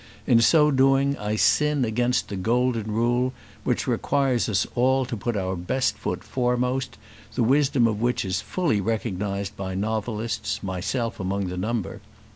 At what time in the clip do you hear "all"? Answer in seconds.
4.73-5.05